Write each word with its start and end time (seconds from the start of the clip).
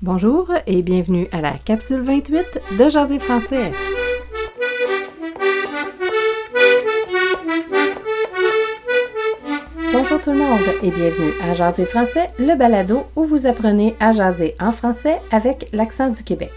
Bonjour 0.00 0.48
et 0.68 0.82
bienvenue 0.82 1.26
à 1.32 1.40
la 1.40 1.54
capsule 1.54 2.02
28 2.02 2.60
de 2.78 2.88
Jaser 2.88 3.18
français. 3.18 3.72
Bonjour 9.92 10.22
tout 10.22 10.30
le 10.30 10.38
monde 10.38 10.60
et 10.84 10.90
bienvenue 10.92 11.32
à 11.42 11.54
Jaser 11.54 11.84
français, 11.84 12.30
le 12.38 12.56
balado 12.56 13.06
où 13.16 13.24
vous 13.24 13.46
apprenez 13.46 13.96
à 13.98 14.12
jaser 14.12 14.54
en 14.60 14.70
français 14.70 15.18
avec 15.32 15.68
l'accent 15.72 16.10
du 16.10 16.22
Québec. 16.22 16.52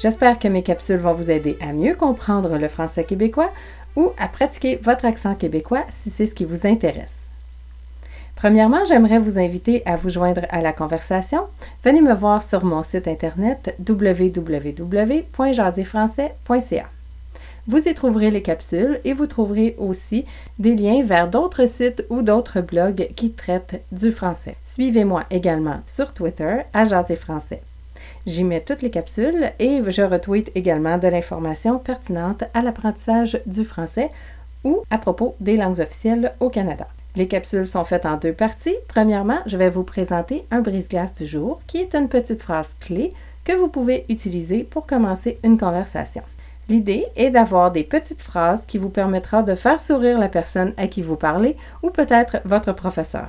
J'espère 0.00 0.38
que 0.38 0.48
mes 0.48 0.62
capsules 0.62 0.96
vont 0.96 1.12
vous 1.12 1.30
aider 1.30 1.58
à 1.60 1.74
mieux 1.74 1.94
comprendre 1.94 2.56
le 2.56 2.68
français 2.68 3.04
québécois 3.04 3.50
ou 3.94 4.12
à 4.16 4.26
pratiquer 4.26 4.76
votre 4.76 5.04
accent 5.04 5.34
québécois 5.34 5.84
si 5.90 6.08
c'est 6.08 6.24
ce 6.24 6.34
qui 6.34 6.46
vous 6.46 6.66
intéresse. 6.66 7.23
Premièrement, 8.44 8.84
j'aimerais 8.84 9.18
vous 9.18 9.38
inviter 9.38 9.82
à 9.86 9.96
vous 9.96 10.10
joindre 10.10 10.42
à 10.50 10.60
la 10.60 10.74
conversation. 10.74 11.44
Venez 11.82 12.02
me 12.02 12.12
voir 12.12 12.42
sur 12.42 12.62
mon 12.62 12.82
site 12.82 13.08
internet 13.08 13.74
www.jaserfrançais.ca. 13.88 16.84
Vous 17.66 17.88
y 17.88 17.94
trouverez 17.94 18.30
les 18.30 18.42
capsules 18.42 19.00
et 19.06 19.14
vous 19.14 19.26
trouverez 19.26 19.74
aussi 19.78 20.26
des 20.58 20.74
liens 20.74 21.02
vers 21.02 21.28
d'autres 21.28 21.64
sites 21.64 22.04
ou 22.10 22.20
d'autres 22.20 22.60
blogs 22.60 23.08
qui 23.16 23.30
traitent 23.30 23.82
du 23.92 24.10
français. 24.10 24.56
Suivez-moi 24.62 25.24
également 25.30 25.80
sur 25.86 26.12
Twitter 26.12 26.58
à 26.74 26.84
Jaser 26.84 27.16
Français. 27.16 27.62
J'y 28.26 28.44
mets 28.44 28.60
toutes 28.60 28.82
les 28.82 28.90
capsules 28.90 29.52
et 29.58 29.80
je 29.88 30.02
retweet 30.02 30.52
également 30.54 30.98
de 30.98 31.08
l'information 31.08 31.78
pertinente 31.78 32.44
à 32.52 32.60
l'apprentissage 32.60 33.40
du 33.46 33.64
français 33.64 34.10
ou 34.64 34.82
à 34.90 34.98
propos 34.98 35.34
des 35.40 35.56
langues 35.56 35.80
officielles 35.80 36.34
au 36.40 36.50
Canada. 36.50 36.86
Les 37.16 37.28
capsules 37.28 37.68
sont 37.68 37.84
faites 37.84 38.06
en 38.06 38.16
deux 38.16 38.32
parties. 38.32 38.74
Premièrement, 38.88 39.38
je 39.46 39.56
vais 39.56 39.70
vous 39.70 39.84
présenter 39.84 40.44
un 40.50 40.60
brise-glace 40.60 41.14
du 41.14 41.26
jour, 41.26 41.60
qui 41.68 41.78
est 41.78 41.94
une 41.94 42.08
petite 42.08 42.42
phrase 42.42 42.74
clé 42.80 43.12
que 43.44 43.52
vous 43.52 43.68
pouvez 43.68 44.04
utiliser 44.08 44.64
pour 44.64 44.84
commencer 44.84 45.38
une 45.44 45.56
conversation. 45.58 46.22
L'idée 46.68 47.06
est 47.14 47.30
d'avoir 47.30 47.70
des 47.70 47.84
petites 47.84 48.22
phrases 48.22 48.64
qui 48.66 48.78
vous 48.78 48.88
permettra 48.88 49.42
de 49.42 49.54
faire 49.54 49.80
sourire 49.80 50.18
la 50.18 50.28
personne 50.28 50.72
à 50.76 50.88
qui 50.88 51.02
vous 51.02 51.14
parlez 51.16 51.56
ou 51.82 51.90
peut-être 51.90 52.38
votre 52.44 52.72
professeur. 52.72 53.28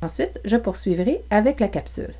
Ensuite, 0.00 0.40
je 0.44 0.56
poursuivrai 0.56 1.20
avec 1.30 1.60
la 1.60 1.68
capsule. 1.68 2.14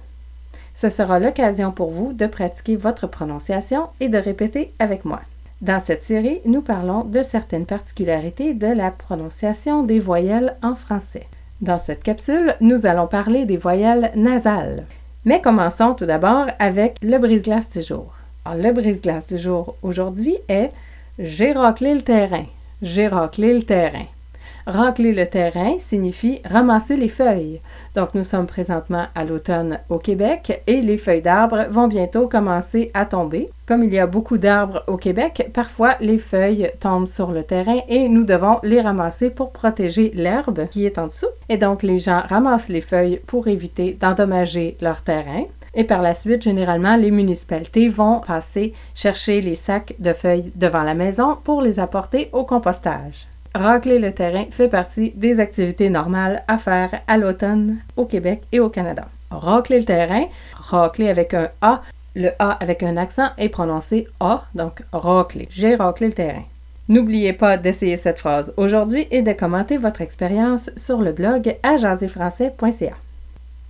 Ce 0.75 0.91
sera 0.91 1.19
l'occasion 1.19 1.73
pour 1.73 1.93
vous 1.93 2.13
de 2.13 2.27
pratiquer 2.27 2.77
votre 2.77 3.07
prononciation 3.07 3.89
et 4.01 4.09
de 4.09 4.19
répéter 4.19 4.73
avec 4.81 5.05
moi. 5.05 5.21
Dans 5.61 5.81
cette 5.81 6.05
série, 6.05 6.41
nous 6.45 6.63
parlons 6.63 7.03
de 7.03 7.23
certaines 7.25 7.67
particularités 7.67 8.55
de 8.55 8.69
la 8.69 8.93
prononciation 8.93 9.83
des 9.83 9.99
voyelles 9.99 10.55
en 10.63 10.77
français. 10.77 11.27
Dans 11.61 11.81
cette 11.81 12.05
capsule, 12.05 12.55
nous 12.61 12.87
allons 12.87 13.09
parler 13.09 13.45
des 13.45 13.57
voyelles 13.57 14.13
nasales. 14.15 14.85
Mais 15.25 15.41
commençons 15.41 15.95
tout 15.95 16.07
d'abord 16.07 16.47
avec 16.61 16.97
le 17.03 17.19
brise-glace 17.19 17.69
du 17.71 17.83
jour. 17.83 18.15
le 18.47 18.73
brise-glace 18.73 19.27
du 19.27 19.37
jour 19.37 19.75
aujourd'hui 19.83 20.37
est 20.49 20.71
J'ai 21.19 21.53
raclé 21.53 21.93
le 21.93 22.03
terrain. 22.03 22.47
J'ai 22.81 23.09
raclé 23.09 23.53
le 23.53 23.65
terrain. 23.65 24.07
Racler 24.69 25.15
le 25.15 25.25
terrain 25.25 25.79
signifie 25.79 26.43
ramasser 26.45 26.95
les 26.95 27.09
feuilles. 27.09 27.63
Donc 27.95 28.15
nous 28.15 28.23
sommes 28.23 28.47
présentement 28.47 29.07
à 29.15 29.25
l'automne 29.25 29.79
au 29.89 29.97
Québec 29.97 30.63
et 30.67 30.83
les 30.83 30.99
feuilles 30.99 31.23
d'arbres 31.23 31.65
vont 31.71 31.89
bientôt 31.89 32.29
commencer 32.29 32.91
à 32.93 33.07
tomber. 33.07 33.49
Comme 33.67 33.83
il 33.83 33.95
y 33.95 33.99
a 33.99 34.07
beaucoup 34.07 34.37
d'arbres 34.37 34.85
au 34.87 34.99
Québec, 34.99 35.49
parfois 35.55 35.97
les 36.01 36.19
feuilles 36.19 36.71
tombent 36.81 37.09
sur 37.09 37.33
le 37.33 37.45
terrain 37.45 37.79
et 37.89 38.11
nous 38.11 38.25
devons 38.25 38.59
les 38.63 38.83
ramasser 38.83 39.31
pour 39.31 39.53
protéger 39.53 40.13
l'herbe 40.15 40.69
qui 40.69 40.85
est 40.85 40.99
en 40.99 41.07
dessous. 41.07 41.33
Et 41.49 41.57
donc 41.57 41.83
les 41.83 41.99
gens 41.99 42.21
ramassent 42.29 42.69
les 42.69 42.83
feuilles 42.83 43.23
pour 43.27 43.49
éviter 43.49 43.97
d'endommager 43.99 44.77
leur 44.83 45.01
terrain. 45.01 45.45
Et 45.73 45.85
par 45.85 46.03
la 46.03 46.15
suite, 46.15 46.43
généralement, 46.43 46.97
les 46.97 47.11
municipalités 47.11 47.89
vont 47.89 48.21
passer 48.21 48.75
chercher 48.95 49.41
les 49.41 49.55
sacs 49.55 49.95
de 49.99 50.13
feuilles 50.13 50.53
devant 50.57 50.83
la 50.83 50.95
maison 50.95 51.39
pour 51.43 51.63
les 51.63 51.81
apporter 51.81 52.29
au 52.35 52.45
compostage. 52.45 53.29
Racler 53.59 53.99
le 53.99 54.13
terrain 54.13 54.45
fait 54.53 54.69
partie 54.69 55.11
des 55.17 55.41
activités 55.41 55.91
normales 55.91 56.45
à 56.47 56.59
faire 56.59 57.01
à 57.09 57.17
l'automne 57.17 57.79
au 57.97 58.05
Québec 58.05 58.43
et 58.53 58.61
au 58.61 58.69
Canada. 58.69 59.09
Racler 59.33 59.81
le 59.81 59.85
terrain, 59.85 60.27
racler 60.55 61.09
avec 61.09 61.35
un 61.35 61.49
A, 61.61 61.83
le 62.15 62.31
A 62.39 62.53
avec 62.53 62.85
un 62.85 62.97
accent 62.97 63.31
est 63.37 63.49
prononcé 63.49 64.07
A, 64.21 64.45
donc 64.55 64.85
racler. 64.93 65.49
J'ai 65.51 65.75
raclé 65.75 66.07
le 66.07 66.13
terrain. 66.13 66.45
N'oubliez 66.89 67.33
pas 67.33 67.57
d'essayer 67.57 67.97
cette 67.97 68.21
phrase 68.21 68.55
aujourd'hui 68.57 69.09
et 69.11 69.23
de 69.23 69.33
commenter 69.33 69.77
votre 69.77 70.03
expérience 70.03 70.71
sur 70.77 71.01
le 71.01 71.11
blog 71.11 71.57
à 71.65 71.75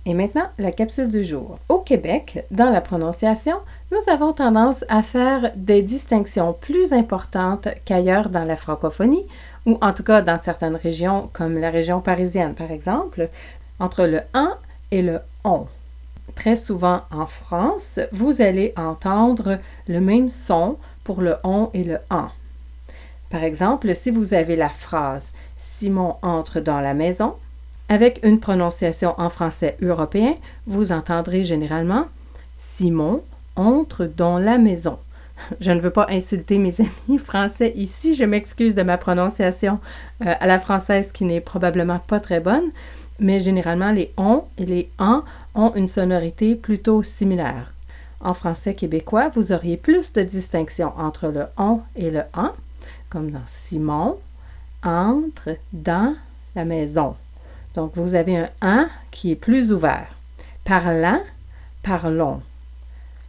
Et 0.05 0.13
maintenant, 0.13 0.49
la 0.59 0.71
capsule 0.71 1.09
du 1.09 1.23
jour. 1.23 1.57
Au 1.67 1.79
Québec, 1.79 2.45
dans 2.51 2.69
la 2.69 2.81
prononciation, 2.81 3.55
nous 3.91 4.13
avons 4.13 4.33
tendance 4.33 4.85
à 4.87 5.01
faire 5.01 5.51
des 5.55 5.81
distinctions 5.81 6.53
plus 6.53 6.93
importantes 6.93 7.69
qu'ailleurs 7.85 8.29
dans 8.29 8.45
la 8.45 8.55
francophonie 8.55 9.25
ou 9.65 9.77
en 9.81 9.93
tout 9.93 10.03
cas 10.03 10.21
dans 10.21 10.37
certaines 10.37 10.75
régions, 10.75 11.29
comme 11.33 11.57
la 11.57 11.69
région 11.69 12.01
parisienne 12.01 12.55
par 12.55 12.71
exemple, 12.71 13.29
entre 13.79 14.05
le 14.05 14.21
en 14.33 14.49
et 14.91 15.01
le 15.01 15.19
on. 15.43 15.67
Très 16.35 16.55
souvent 16.55 17.01
en 17.11 17.25
France, 17.25 17.99
vous 18.11 18.41
allez 18.41 18.73
entendre 18.77 19.57
le 19.87 19.99
même 19.99 20.29
son 20.29 20.77
pour 21.03 21.21
le 21.21 21.35
on 21.43 21.69
et 21.73 21.83
le 21.83 21.97
en. 22.09 22.27
Par 23.29 23.43
exemple, 23.43 23.95
si 23.95 24.09
vous 24.09 24.33
avez 24.33 24.55
la 24.55 24.69
phrase 24.69 25.31
Simon 25.57 26.15
entre 26.21 26.59
dans 26.59 26.79
la 26.79 26.93
maison, 26.93 27.35
avec 27.89 28.19
une 28.23 28.39
prononciation 28.39 29.15
en 29.19 29.29
français 29.29 29.75
européen, 29.81 30.35
vous 30.67 30.91
entendrez 30.91 31.43
généralement 31.43 32.05
Simon 32.57 33.23
entre 33.55 34.05
dans 34.05 34.37
la 34.37 34.57
maison. 34.57 34.97
Je 35.59 35.71
ne 35.71 35.79
veux 35.79 35.89
pas 35.89 36.07
insulter 36.09 36.57
mes 36.57 36.75
amis 37.07 37.17
français 37.17 37.73
ici. 37.75 38.13
Je 38.13 38.23
m'excuse 38.23 38.75
de 38.75 38.83
ma 38.83 38.97
prononciation 38.97 39.79
euh, 40.25 40.33
à 40.39 40.47
la 40.47 40.59
française 40.59 41.11
qui 41.11 41.25
n'est 41.25 41.41
probablement 41.41 41.99
pas 41.99 42.19
très 42.19 42.39
bonne, 42.39 42.71
mais 43.19 43.39
généralement 43.39 43.91
les 43.91 44.13
on 44.17 44.43
et 44.57 44.65
les 44.65 44.89
en 44.99 45.23
ont 45.55 45.73
une 45.75 45.87
sonorité 45.87 46.55
plutôt 46.55 47.03
similaire. 47.03 47.73
En 48.21 48.33
français 48.33 48.73
québécois, 48.73 49.29
vous 49.29 49.51
auriez 49.51 49.77
plus 49.77 50.11
de 50.13 50.23
distinction 50.23 50.91
entre 50.97 51.27
le 51.27 51.45
on 51.57 51.81
et 51.95 52.09
le 52.09 52.23
en, 52.33 52.51
comme 53.09 53.31
dans 53.31 53.47
Simon, 53.47 54.17
entre 54.83 55.55
dans 55.71 56.15
la 56.55 56.65
maison. 56.65 57.15
Donc 57.75 57.93
vous 57.95 58.15
avez 58.15 58.37
un 58.37 58.49
en 58.61 58.87
qui 59.11 59.31
est 59.31 59.35
plus 59.35 59.71
ouvert. 59.71 60.07
Parlant, 60.65 61.21
parlons. 61.81 62.41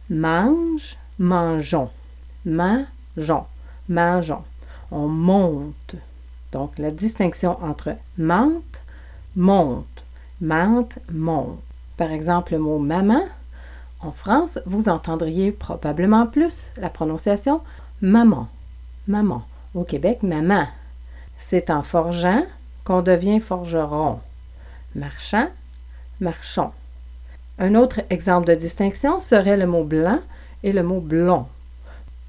Mange, 0.09 0.97
mangeons 1.17 1.89
mangeons, 2.45 3.45
mangeons. 3.89 4.43
On 4.91 5.07
monte. 5.07 5.95
Donc 6.51 6.77
la 6.77 6.91
distinction 6.91 7.57
entre 7.63 7.95
mente, 8.17 8.81
monte, 9.35 10.03
mente, 10.41 10.99
monte. 11.11 11.59
Par 11.97 12.11
exemple, 12.11 12.53
le 12.53 12.59
mot 12.59 12.79
maman, 12.79 13.23
en 14.01 14.11
France, 14.11 14.59
vous 14.65 14.89
entendriez 14.89 15.51
probablement 15.51 16.25
plus 16.25 16.65
la 16.77 16.89
prononciation 16.89 17.61
maman, 18.01 18.47
maman. 19.07 19.43
Au 19.75 19.83
Québec, 19.83 20.23
maman. 20.23 20.67
C'est 21.39 21.69
en 21.69 21.83
forgeant 21.83 22.43
qu'on 22.83 23.01
devient 23.01 23.39
forgeron. 23.39 24.19
Marchand, 24.95 25.47
marchons. 26.19 26.71
Un 27.59 27.75
autre 27.75 28.01
exemple 28.09 28.47
de 28.47 28.55
distinction 28.55 29.19
serait 29.19 29.57
le 29.57 29.67
mot 29.67 29.83
blanc 29.83 30.19
et 30.63 30.71
le 30.71 30.83
mot 30.83 30.99
blond. 30.99 31.45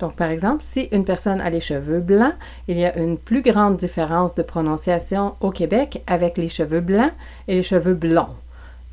Donc, 0.02 0.16
par 0.16 0.30
exemple, 0.30 0.64
si 0.68 0.88
une 0.90 1.04
personne 1.04 1.40
a 1.40 1.48
les 1.48 1.60
cheveux 1.60 2.00
blancs, 2.00 2.34
il 2.66 2.76
y 2.76 2.84
a 2.84 2.98
une 2.98 3.16
plus 3.16 3.40
grande 3.40 3.76
différence 3.76 4.34
de 4.34 4.42
prononciation 4.42 5.36
au 5.40 5.52
Québec 5.52 6.02
avec 6.08 6.36
les 6.38 6.48
cheveux 6.48 6.80
blancs 6.80 7.12
et 7.46 7.54
les 7.54 7.62
cheveux 7.62 7.94
blonds. 7.94 8.34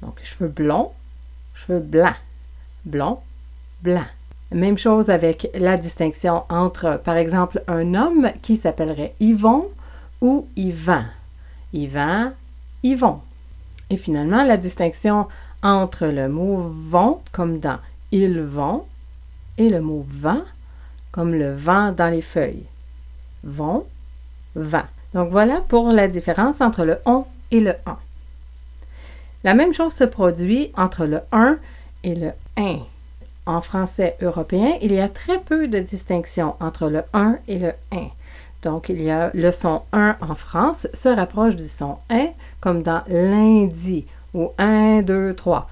Donc, 0.03 0.19
cheveux 0.21 0.51
blonds, 0.51 0.91
cheveux 1.55 1.79
blancs, 1.79 2.13
blond, 2.85 3.17
blanc. 3.81 4.05
Même 4.51 4.77
chose 4.77 5.09
avec 5.09 5.49
la 5.55 5.77
distinction 5.77 6.43
entre, 6.47 7.01
par 7.03 7.17
exemple, 7.17 7.63
un 7.67 7.95
homme 7.95 8.29
qui 8.43 8.55
s'appellerait 8.55 9.15
Yvon 9.19 9.67
ou 10.21 10.45
Yvan. 10.55 11.05
Yvan, 11.73 12.33
Yvon. 12.83 13.19
Et 13.89 13.97
finalement, 13.97 14.43
la 14.43 14.57
distinction 14.57 15.25
entre 15.63 16.05
le 16.05 16.29
mot 16.29 16.71
vont, 16.91 17.17
comme 17.31 17.59
dans 17.59 17.79
ils 18.11 18.41
vont, 18.41 18.83
et 19.57 19.69
le 19.69 19.81
mot 19.81 20.05
vent, 20.07 20.43
comme 21.11 21.33
le 21.33 21.55
vent 21.55 21.91
dans 21.91 22.09
les 22.09 22.21
feuilles. 22.21 22.65
Vont, 23.43 23.85
vent. 24.55 24.85
Donc 25.13 25.29
voilà 25.31 25.61
pour 25.67 25.91
la 25.91 26.07
différence 26.07 26.61
entre 26.61 26.85
le 26.85 26.97
on 27.05 27.25
et 27.51 27.59
le 27.59 27.73
en. 27.85 27.97
La 29.43 29.53
même 29.53 29.73
chose 29.73 29.93
se 29.93 30.03
produit 30.03 30.71
entre 30.75 31.05
le 31.05 31.21
un 31.31 31.57
et 32.03 32.15
le 32.15 32.31
un. 32.57 32.79
En 33.45 33.61
français 33.61 34.15
européen, 34.21 34.73
il 34.81 34.91
y 34.91 34.99
a 34.99 35.09
très 35.09 35.39
peu 35.39 35.67
de 35.67 35.79
distinction 35.79 36.55
entre 36.59 36.89
le 36.89 37.03
un 37.13 37.37
et 37.47 37.57
le 37.57 37.73
un. 37.91 38.09
Donc, 38.61 38.89
il 38.89 39.01
y 39.01 39.09
a 39.09 39.31
le 39.33 39.51
son 39.51 39.83
1 39.93 40.17
en 40.19 40.35
France 40.35 40.87
se 40.93 41.07
rapproche 41.07 41.55
du 41.55 41.69
son 41.69 41.97
1, 42.09 42.27
comme 42.59 42.83
dans 42.83 43.01
lundi 43.07 44.05
ou 44.33 44.51
1, 44.57 45.01
2, 45.03 45.33
3. 45.33 45.67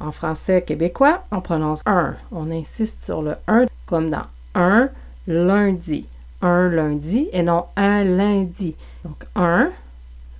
En 0.00 0.12
français 0.12 0.62
québécois, 0.62 1.24
on 1.32 1.40
prononce 1.40 1.80
un. 1.86 2.14
On 2.30 2.50
insiste 2.50 3.02
sur 3.02 3.22
le 3.22 3.36
un 3.48 3.64
comme 3.86 4.10
dans 4.10 4.26
un 4.56 4.88
lundi. 5.28 6.06
Un 6.42 6.68
lundi 6.68 7.28
et 7.32 7.42
non 7.42 7.66
un 7.76 8.02
lundi. 8.02 8.74
Donc 9.04 9.24
un 9.36 9.70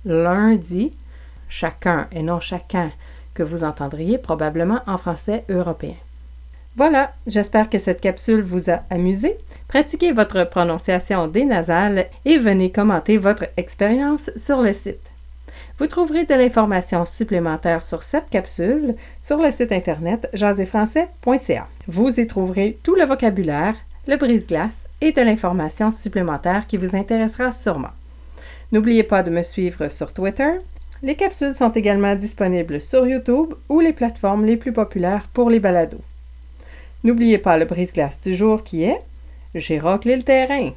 lundi, 0.05 0.91
chacun 1.47 2.07
et 2.11 2.21
non 2.21 2.39
chacun 2.39 2.91
que 3.33 3.43
vous 3.43 3.63
entendriez 3.63 4.17
probablement 4.17 4.81
en 4.87 4.97
français 4.97 5.43
européen. 5.49 5.95
Voilà, 6.75 7.11
j'espère 7.25 7.69
que 7.69 7.79
cette 7.79 8.01
capsule 8.01 8.41
vous 8.41 8.69
a 8.69 8.81
amusé. 8.89 9.35
Pratiquez 9.67 10.11
votre 10.11 10.43
prononciation 10.43 11.27
des 11.27 11.43
nasales 11.43 12.05
et 12.25 12.37
venez 12.37 12.71
commenter 12.71 13.17
votre 13.17 13.45
expérience 13.57 14.29
sur 14.37 14.61
le 14.61 14.73
site. 14.73 15.09
Vous 15.79 15.87
trouverez 15.87 16.25
de 16.25 16.33
l'information 16.33 17.05
supplémentaire 17.05 17.83
sur 17.83 18.01
cette 18.01 18.29
capsule 18.29 18.95
sur 19.21 19.37
le 19.37 19.51
site 19.51 19.71
internet 19.71 20.27
jaséfrançais.ca. 20.33 21.67
Vous 21.87 22.19
y 22.19 22.27
trouverez 22.27 22.77
tout 22.83 22.95
le 22.95 23.05
vocabulaire, 23.05 23.75
le 24.07 24.17
brise-glace 24.17 24.75
et 25.01 25.11
de 25.11 25.21
l'information 25.21 25.91
supplémentaire 25.91 26.65
qui 26.67 26.77
vous 26.77 26.95
intéressera 26.95 27.51
sûrement. 27.51 27.91
N'oubliez 28.71 29.03
pas 29.03 29.23
de 29.23 29.31
me 29.31 29.43
suivre 29.43 29.89
sur 29.89 30.13
Twitter, 30.13 30.51
les 31.03 31.15
capsules 31.15 31.53
sont 31.53 31.69
également 31.69 32.15
disponibles 32.15 32.81
sur 32.81 33.05
YouTube 33.05 33.53
ou 33.69 33.79
les 33.79 33.93
plateformes 33.93 34.45
les 34.45 34.57
plus 34.57 34.73
populaires 34.73 35.27
pour 35.33 35.49
les 35.49 35.59
balados. 35.59 36.01
N'oubliez 37.03 37.37
pas 37.37 37.57
le 37.57 37.65
brise-glace 37.65 38.19
du 38.21 38.33
jour 38.33 38.63
qui 38.63 38.83
est 38.83 38.99
J'ai 39.53 39.79
roclé 39.79 40.15
le 40.15 40.23
terrain. 40.23 40.71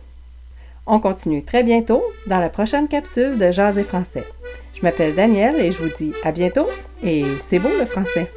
On 0.86 1.00
continue 1.00 1.42
très 1.42 1.62
bientôt 1.62 2.02
dans 2.26 2.38
la 2.38 2.50
prochaine 2.50 2.88
capsule 2.88 3.38
de 3.38 3.50
Jazz 3.50 3.78
et 3.78 3.84
français. 3.84 4.24
Je 4.74 4.82
m'appelle 4.82 5.14
Danielle 5.14 5.56
et 5.56 5.72
je 5.72 5.82
vous 5.82 5.94
dis 5.96 6.12
à 6.24 6.32
bientôt 6.32 6.68
et 7.02 7.24
c'est 7.48 7.58
beau 7.58 7.70
le 7.78 7.86
français. 7.86 8.30